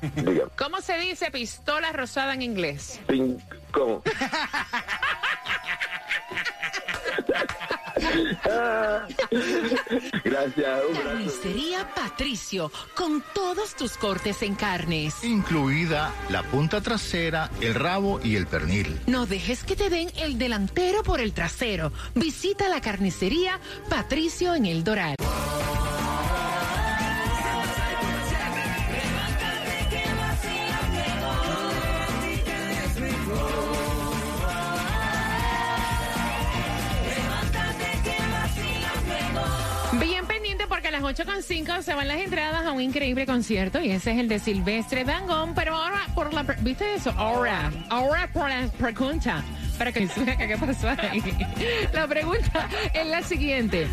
¿Cómo 0.56 0.80
se 0.80 0.98
dice 0.98 1.30
pistola 1.30 1.92
rosada 1.92 2.34
en 2.34 2.42
inglés? 2.42 3.00
¿Cómo? 3.72 4.02
Gracias. 10.24 10.80
Carnicería 11.02 11.88
Patricio, 11.94 12.70
con 12.94 13.22
todos 13.34 13.74
tus 13.74 13.96
cortes 13.96 14.42
en 14.42 14.54
carnes. 14.54 15.24
Incluida 15.24 16.12
la 16.28 16.42
punta 16.42 16.80
trasera, 16.80 17.50
el 17.60 17.74
rabo 17.74 18.20
y 18.22 18.36
el 18.36 18.46
pernil. 18.46 19.00
No 19.06 19.26
dejes 19.26 19.64
que 19.64 19.76
te 19.76 19.90
den 19.90 20.10
el 20.16 20.38
delantero 20.38 21.02
por 21.02 21.20
el 21.20 21.32
trasero. 21.32 21.92
Visita 22.14 22.68
la 22.68 22.80
carnicería 22.80 23.58
Patricio 23.88 24.54
en 24.54 24.66
El 24.66 24.84
Doral. 24.84 25.16
8.5 41.14 41.82
se 41.82 41.94
van 41.94 42.08
las 42.08 42.18
entradas 42.18 42.66
a 42.66 42.72
un 42.72 42.80
increíble 42.80 43.24
concierto 43.24 43.80
y 43.80 43.92
ese 43.92 44.10
es 44.10 44.18
el 44.18 44.26
de 44.26 44.40
Silvestre 44.40 45.04
Dangón. 45.04 45.54
Pero 45.54 45.76
ahora, 45.76 46.00
por 46.12 46.34
la. 46.34 46.42
¿Viste 46.42 46.94
eso? 46.94 47.12
Ahora, 47.16 47.70
ahora 47.88 48.28
por 48.32 48.48
la 48.48 48.66
pregunta. 48.66 49.44
Para 49.78 49.92
que 49.92 50.08
se 50.08 50.24
qué 50.24 50.56
pasó 50.58 50.88
ahí. 50.88 51.22
La 51.92 52.08
pregunta 52.08 52.68
es 52.92 53.06
la 53.06 53.22
siguiente: 53.22 53.86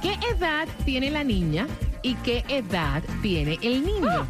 ¿Qué 0.00 0.16
edad 0.34 0.66
tiene 0.86 1.10
la 1.10 1.24
niña 1.24 1.66
y 2.00 2.14
qué 2.16 2.42
edad 2.48 3.02
tiene 3.20 3.58
el 3.60 3.84
niño? 3.84 4.26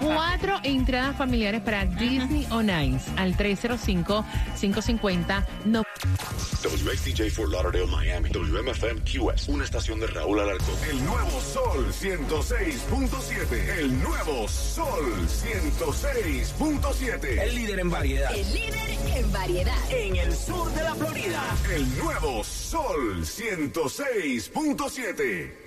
Cuatro 0.00 0.58
entradas 0.62 1.16
familiares 1.16 1.62
para 1.62 1.86
Disney 1.86 2.46
on 2.50 2.68
Ice 2.68 3.10
al 3.16 3.34
305-550. 3.36 5.46
No. 5.64 5.82
WXTJ 6.62 7.30
for 7.30 7.48
Lauderdale, 7.48 7.86
Miami. 7.86 8.28
WMFM 8.30 9.00
QS. 9.02 9.48
Una 9.48 9.64
estación 9.64 9.98
de 10.00 10.06
Raúl 10.08 10.40
Alarcón. 10.40 10.74
El 10.90 11.02
nuevo 11.04 11.40
Sol 11.40 11.86
106.7. 11.92 13.78
El 13.78 14.02
nuevo 14.02 14.48
Sol 14.48 15.28
106.7. 15.28 17.42
El 17.42 17.54
líder 17.54 17.78
en 17.80 17.90
variedad. 17.90 18.34
El 18.34 18.52
líder 18.52 18.90
en 19.14 19.32
variedad. 19.32 19.76
En 19.90 20.16
el 20.16 20.34
sur 20.34 20.70
de 20.72 20.82
la 20.82 20.94
Florida. 20.94 21.42
El 21.74 21.98
nuevo 21.98 22.42
Sol 22.44 23.24
106.7. 23.24 25.65